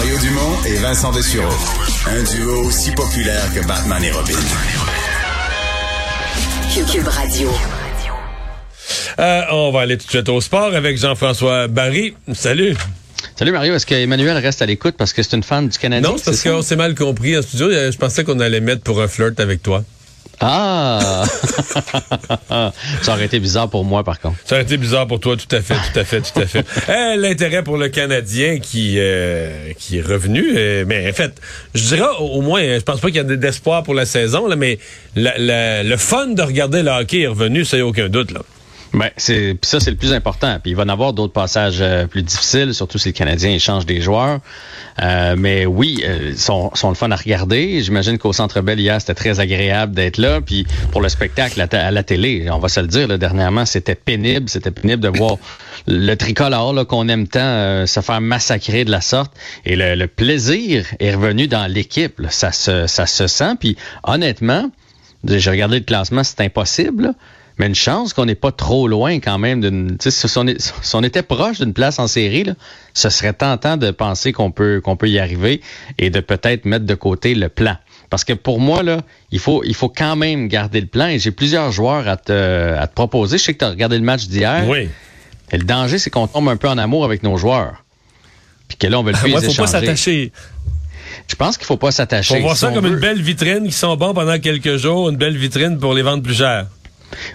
[0.00, 1.52] Mario Dumont et Vincent Dessureau.
[2.06, 4.32] Un duo aussi populaire que Batman et Robin.
[6.90, 7.50] Cube Radio.
[9.18, 12.14] Euh, on va aller tout de suite au sport avec Jean-François Barry.
[12.32, 12.74] Salut.
[13.36, 16.12] Salut Mario, est-ce qu'Emmanuel reste à l'écoute parce que c'est une fan du Canadien?
[16.12, 17.70] Non, parce qu'on s'est mal compris en studio.
[17.70, 19.84] Je pensais qu'on allait mettre pour un flirt avec toi.
[20.40, 21.24] Ah!
[23.02, 24.36] ça aurait été bizarre pour moi, par contre.
[24.44, 26.64] Ça aurait été bizarre pour toi, tout à fait, tout à fait, tout à fait.
[26.88, 31.32] Eh, L'intérêt pour le Canadien qui, euh, qui est revenu, euh, mais en fait,
[31.74, 34.56] je dirais au moins, je pense pas qu'il y a d'espoir pour la saison, là,
[34.56, 34.78] mais
[35.14, 38.30] le fun de regarder le hockey est revenu, ça y a aucun doute.
[38.30, 38.40] Là.
[38.92, 40.58] Ben, c'est ça, c'est le plus important.
[40.60, 43.50] Puis il va y en avoir d'autres passages euh, plus difficiles, surtout si les Canadiens
[43.50, 44.40] échangent des joueurs.
[45.00, 47.82] Euh, mais oui, euh, sont, sont le fun à regarder.
[47.82, 50.40] J'imagine qu'au Centre Bell hier, c'était très agréable d'être là.
[50.40, 53.94] Puis pour le spectacle à, la télé, on va se le dire, là, dernièrement, c'était
[53.94, 54.48] pénible.
[54.48, 55.36] C'était pénible de voir
[55.86, 59.32] le tricolore qu'on aime tant euh, se faire massacrer de la sorte.
[59.64, 62.20] Et le, le plaisir est revenu dans l'équipe.
[62.28, 63.54] Ça se, ça se sent.
[63.60, 64.68] Puis honnêtement,
[65.24, 67.14] j'ai regardé le classement, c'est impossible
[67.60, 69.98] mais une chance qu'on n'est pas trop loin quand même d'une.
[70.00, 72.54] Si, on était proche d'une place en série, là,
[72.94, 75.60] ce serait tentant de penser qu'on peut qu'on peut y arriver
[75.98, 77.76] et de peut-être mettre de côté le plan.
[78.08, 81.08] Parce que pour moi, là, il faut, il faut quand même garder le plan.
[81.08, 83.36] Et j'ai plusieurs joueurs à te, à te proposer.
[83.36, 84.64] Je sais que tu as regardé le match d'hier.
[84.66, 84.88] Oui.
[85.52, 87.84] Et le danger, c'est qu'on tombe un peu en amour avec nos joueurs.
[88.68, 90.32] Puis que là, on veut le plus Il faut pas s'attacher.
[91.28, 92.36] Je pense qu'il faut pas s'attacher.
[92.38, 95.36] On voit ça comme une belle vitrine qui sont bons pendant quelques jours, une belle
[95.36, 96.66] vitrine pour les vendre plus cher.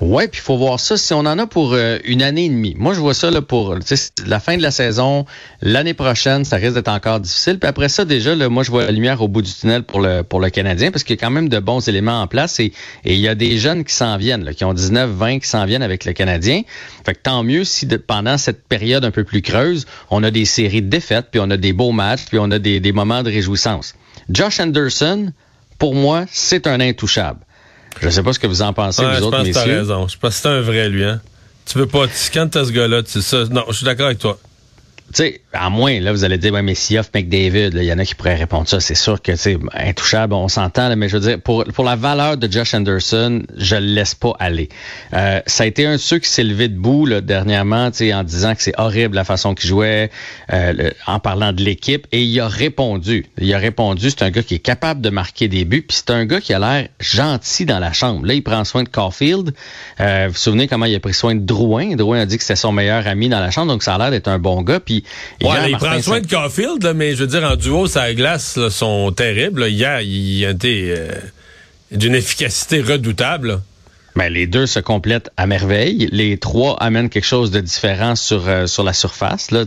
[0.00, 2.48] Ouais, puis il faut voir ça si on en a pour euh, une année et
[2.48, 2.74] demie.
[2.76, 3.76] Moi, je vois ça là, pour
[4.26, 5.26] la fin de la saison,
[5.62, 7.58] l'année prochaine, ça risque d'être encore difficile.
[7.58, 10.00] Puis après ça, déjà, là, moi, je vois la lumière au bout du tunnel pour
[10.00, 12.60] le pour le Canadien parce qu'il y a quand même de bons éléments en place
[12.60, 12.72] et
[13.04, 15.82] il y a des jeunes qui s'en viennent, qui ont 19, 20, qui s'en viennent
[15.82, 16.62] avec le Canadien.
[17.04, 20.44] Fait que tant mieux si pendant cette période un peu plus creuse, on a des
[20.44, 23.22] séries de défaites, puis on a des beaux matchs, puis on a des, des moments
[23.22, 23.94] de réjouissance.
[24.28, 25.32] Josh Anderson,
[25.78, 27.40] pour moi, c'est un intouchable.
[28.00, 29.52] Je sais pas ce que vous en pensez, vous autres, messieurs.
[29.52, 30.08] Je pense que tu raison.
[30.08, 31.04] Je pense que c'est un vrai, lui.
[31.04, 31.20] Hein?
[31.66, 32.06] Tu veux pas...
[32.32, 33.44] Quand t'as ce gars-là, tu ça...
[33.44, 34.38] Non, je suis d'accord avec toi
[35.12, 37.92] tu sais, à moins, là, vous allez dire, ouais, mais si off McDavid, il y
[37.92, 38.78] en a qui pourraient répondre ça.
[38.78, 42.36] C'est sûr que, tu intouchable, on s'entend, mais je veux dire, pour, pour la valeur
[42.36, 44.68] de Josh Anderson, je le laisse pas aller.
[45.12, 48.14] Euh, ça a été un de ceux qui s'est levé debout, là, dernièrement, tu sais,
[48.14, 50.12] en disant que c'est horrible la façon qu'il jouait,
[50.52, 53.26] euh, en parlant de l'équipe, et il a répondu.
[53.38, 56.10] Il a répondu, c'est un gars qui est capable de marquer des buts, puis c'est
[56.10, 58.26] un gars qui a l'air gentil dans la chambre.
[58.26, 59.54] Là, il prend soin de Caulfield.
[59.98, 61.96] Euh, vous vous souvenez comment il a pris soin de Drouin?
[61.96, 64.10] Drouin a dit que c'était son meilleur ami dans la chambre, donc ça a l'air
[64.12, 64.99] d'être un bon gars, puis
[65.40, 69.68] il prend soin de Caulfield, mais je veux dire, en duo, sa glace sont terribles.
[69.68, 71.08] Hier, il a été euh,
[71.90, 73.60] d'une efficacité redoutable.
[74.16, 76.08] Ben, les deux se complètent à merveille.
[76.10, 79.50] Les trois amènent quelque chose de différent sur euh, sur la surface.
[79.52, 79.64] Là,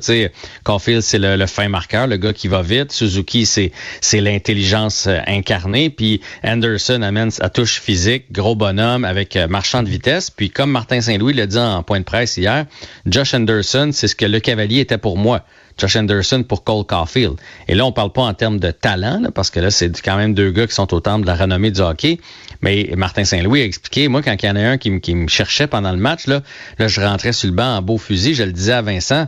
[0.63, 2.91] Caulfield, c'est le, fin marqueur, le gars qui va vite.
[2.91, 3.71] Suzuki, c'est
[4.01, 5.89] c'est l'intelligence euh, incarnée.
[5.89, 10.29] Puis Anderson amène sa touche physique, gros bonhomme avec marchand de vitesse.
[10.29, 12.65] Puis comme Martin Saint-Louis l'a dit en point de presse hier,
[13.05, 15.45] Josh Anderson, c'est ce que le cavalier était pour moi.
[15.77, 17.35] Josh Anderson pour Cole Caulfield.
[17.67, 20.33] Et là, on parle pas en termes de talent, parce que là, c'est quand même
[20.33, 22.19] deux gars qui sont au temple de la renommée du hockey.
[22.63, 25.67] Mais Martin Saint-Louis a expliqué, moi, quand il y en a un qui, me cherchait
[25.67, 26.41] pendant le match, là,
[26.79, 29.27] là, je rentrais sur le banc en beau fusil, je le disais à Vincent.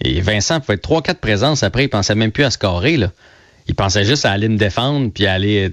[0.00, 3.12] Et Vincent pouvait être trois, quatre présences après, il pensait même plus à scorer, là.
[3.68, 5.70] Il pensait juste à aller me défendre puis aller,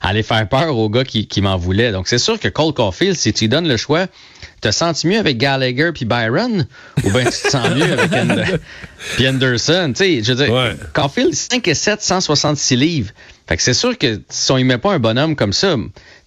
[0.00, 1.92] aller faire peur aux gars qui, qui m'en voulaient.
[1.92, 4.08] Donc, c'est sûr que Cole Caulfield, si tu lui donnes le choix,
[4.60, 6.66] te sens-tu mieux avec Gallagher puis Byron?
[7.04, 8.10] Ou bien tu te sens mieux avec
[9.14, 9.92] puis Anderson?
[9.96, 10.74] Tu sais, je veux dire, ouais.
[10.92, 13.12] Caulfield, 5 et 7, 166 livres.
[13.46, 15.76] Fait que c'est sûr que si on y met pas un bonhomme comme ça,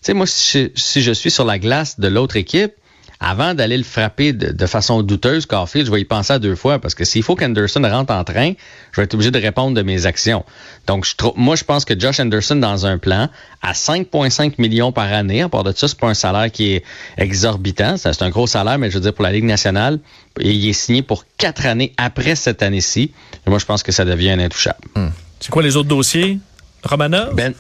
[0.08, 2.74] sais, moi, si je suis sur la glace de l'autre équipe,
[3.20, 6.80] avant d'aller le frapper de, façon douteuse, Caulfield, je vais y penser à deux fois
[6.80, 8.54] parce que s'il faut qu'Anderson rentre en train,
[8.92, 10.46] je vais être obligé de répondre de mes actions.
[10.86, 13.30] Donc, je moi, je pense que Josh Anderson, dans un plan,
[13.64, 16.84] à 5,5 millions par année, à part de ça, c'est pas un salaire qui est
[17.18, 17.98] exorbitant.
[17.98, 20.00] C'est un gros salaire, mais je veux dire, pour la Ligue nationale,
[20.40, 23.12] et il est signé pour quatre années après cette année-ci.
[23.48, 24.80] Moi, je pense que ça devient un intouchable.
[24.96, 25.10] Hmm.
[25.40, 26.38] C'est quoi les autres dossiers?
[26.84, 27.34] Romanov?
[27.34, 27.54] Ben,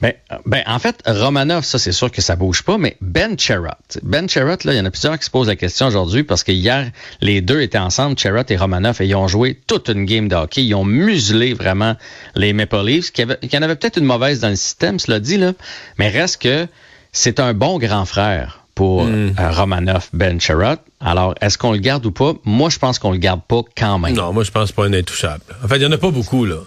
[0.00, 0.12] ben,
[0.46, 3.98] ben, en fait, Romanov, ça, c'est sûr que ça bouge pas, mais Ben Cherrott.
[4.02, 6.44] Ben Cherrott, là, il y en a plusieurs qui se posent la question aujourd'hui parce
[6.44, 6.90] que hier,
[7.20, 10.36] les deux étaient ensemble, Cherrott et Romanov, et ils ont joué toute une game de
[10.36, 10.64] hockey.
[10.64, 11.96] Ils ont muselé vraiment
[12.36, 15.36] les Maple Leafs, qui, avait, en avait peut-être une mauvaise dans le système, cela dit,
[15.36, 15.52] là,
[15.98, 16.68] mais reste que
[17.12, 19.34] c'est un bon grand frère pour hmm.
[19.36, 20.78] euh, Romanov, Ben Cherrott.
[21.00, 22.34] Alors, est-ce qu'on le garde ou pas?
[22.44, 24.14] Moi, je pense qu'on le garde pas quand même.
[24.14, 25.42] Non, moi, je pense pas un intouchable.
[25.64, 26.58] En fait, il y en a pas beaucoup, là.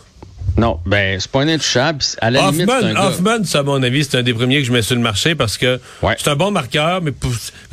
[0.57, 1.99] Non, ben c'est pas un intouchable.
[2.19, 4.33] À la limite, c'est un Hoffman, gars- Hoffman, ça, à mon avis, c'est un des
[4.33, 6.15] premiers que je mets sur le marché parce que Ouais.
[6.17, 7.11] c'est un bon marqueur, mais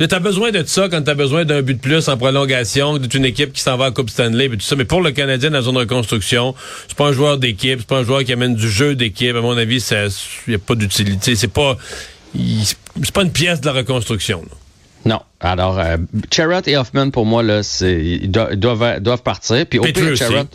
[0.07, 2.97] tu as besoin de ça quand tu as besoin d'un but de plus en prolongation,
[2.97, 4.75] d'une équipe qui s'en va à Coupe Stanley, puis tout ça.
[4.75, 6.55] Mais pour le Canadien dans la zone de reconstruction,
[6.87, 9.35] c'est pas un joueur d'équipe, c'est pas un joueur qui amène du jeu d'équipe.
[9.35, 10.09] À mon avis, il
[10.47, 11.35] n'y a pas d'utilité.
[11.35, 11.77] C'est pas,
[12.33, 14.41] c'est pas une pièce de la reconstruction.
[14.41, 14.55] là.
[15.05, 15.21] Non.
[15.39, 15.97] Alors, euh,
[16.31, 19.65] Charrot et Hoffman, pour moi, là, ils doivent, doivent, doivent partir.
[19.65, 20.15] Puis au pire.
[20.15, 20.45] Charrot,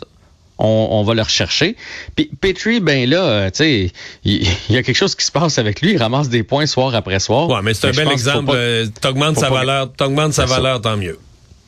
[0.57, 1.75] on, on va le rechercher.
[2.15, 3.91] Puis Petrie, ben là, euh, tu sais,
[4.23, 5.91] il, il y a quelque chose qui se passe avec lui.
[5.93, 7.49] Il ramasse des points soir après soir.
[7.49, 8.51] Ouais, mais c'est un bel exemple.
[8.55, 11.19] euh, T'augmentes sa pas- valeur, t'augmentes sa valeur, tant mieux.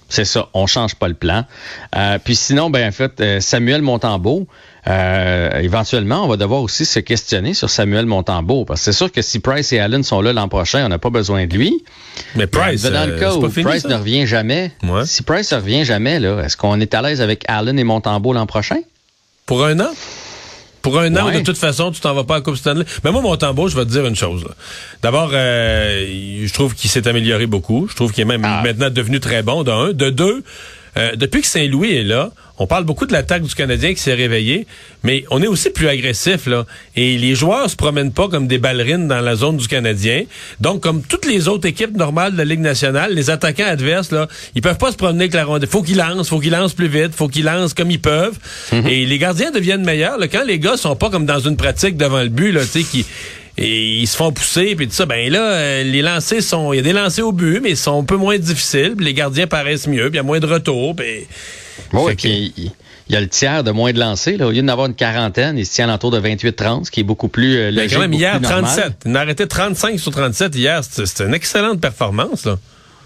[0.09, 1.43] C'est ça, on change pas le plan.
[1.95, 4.47] Euh, puis sinon, ben en fait, euh, Samuel Montembeau,
[4.87, 8.63] euh, éventuellement, on va devoir aussi se questionner sur Samuel Montembeau.
[8.63, 10.97] Parce que c'est sûr que si Price et Allen sont là l'an prochain, on n'a
[10.97, 11.83] pas besoin de lui.
[12.35, 13.89] Mais Price, dans le cas où pas fini, Price ça?
[13.89, 15.05] ne revient jamais, Ouais.
[15.05, 18.31] si Price ne revient jamais, là, est-ce qu'on est à l'aise avec Allen et Montembeau
[18.31, 18.79] l'an prochain?
[19.45, 19.89] Pour un an?
[20.89, 21.39] Pour un an, Ouais.
[21.39, 22.85] de toute façon, tu t'en vas pas à la Coupe Stanley.
[23.03, 24.45] Mais moi, mon tambour, je vais te dire une chose.
[25.01, 26.05] D'abord, euh,
[26.45, 27.87] je trouve qu'il s'est amélioré beaucoup.
[27.89, 28.61] Je trouve qu'il est même Ah.
[28.63, 29.91] maintenant devenu très bon, de un.
[29.91, 30.43] De deux,
[30.95, 34.15] euh, depuis que Saint-Louis est là, on parle beaucoup de l'attaque du Canadien qui s'est
[34.15, 34.65] réveillée,
[35.03, 36.65] mais on est aussi plus agressif, là.
[36.95, 40.23] Et les joueurs se promènent pas comme des ballerines dans la zone du Canadien.
[40.59, 44.27] Donc, comme toutes les autres équipes normales de la Ligue nationale, les attaquants adverses, là,
[44.55, 45.69] ils peuvent pas se promener avec la rondelle.
[45.69, 48.37] Faut qu'ils lancent, faut qu'ils lancent plus vite, faut qu'ils lancent comme ils peuvent.
[48.71, 51.95] Et les gardiens deviennent meilleurs, là, quand les gars sont pas comme dans une pratique
[51.95, 53.05] devant le but, là, tu sais, qui,
[53.57, 56.77] et ils se font pousser puis tout ça ben là euh, les lancers sont il
[56.77, 59.13] y a des lancers au but mais ils sont un peu moins difficiles puis les
[59.13, 61.25] gardiens paraissent mieux puis il y a moins de retours puis
[61.93, 62.71] Oui, Fait que- puis il,
[63.09, 64.37] y a le tiers de moins de lancers.
[64.37, 64.47] Là.
[64.47, 67.03] Au lieu d'en avoir une quarantaine, il se tient autour de 28-30, ce qui est
[67.03, 68.63] beaucoup plus euh, Ben, logique, quand même, hier, plus normal.
[68.65, 68.93] 37.
[69.05, 70.81] Il a arrêté 35 sur 37 hier.
[70.83, 72.57] C'est une excellente performance, là.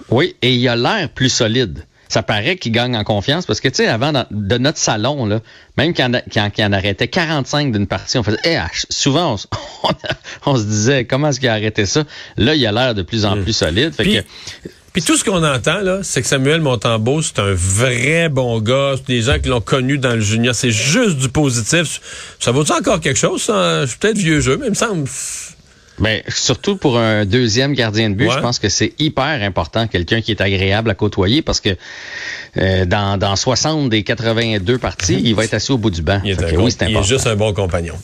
[0.09, 1.83] Oui, et il a l'air plus solide.
[2.11, 5.25] Ça paraît qu'il gagne en confiance parce que, tu sais, avant, dans- de notre salon,
[5.25, 5.39] là,
[5.77, 8.57] même quand, quand, quand on arrêtait 45 d'une partie, on faisait, eh,
[8.89, 9.47] souvent, on, s-
[9.83, 12.03] on, on se disait, comment est-ce qu'il a arrêté ça?
[12.35, 13.93] Là, il a l'air de plus en plus solide.
[13.93, 17.53] Fait Puis, que, puis tout ce qu'on entend, là, c'est que Samuel Montembeau, c'est un
[17.53, 18.95] vrai bon gars.
[18.97, 20.53] C'est des gens qui l'ont connu dans le junior.
[20.53, 22.35] C'est juste du positif.
[22.41, 23.83] Ça vaut-tu encore quelque chose, ça?
[23.85, 25.07] Je suis peut-être vieux jeu, mais il me semble...
[25.99, 28.33] ben, surtout pour un deuxième gardien de but, Ouais.
[28.35, 31.69] je pense que c'est hyper important, quelqu'un qui est agréable à côtoyer parce que
[32.57, 36.19] euh, dans, dans 60 des 82 parties, il va être assis au bout du banc.
[36.23, 37.95] Il est, que oui, c'est il est juste un bon compagnon.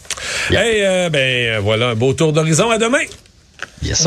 [0.51, 0.65] Yeah.
[0.65, 2.69] Hey, euh, ben, voilà, un beau tour d'horizon.
[2.69, 2.99] À demain!
[3.83, 4.05] Yes, sir.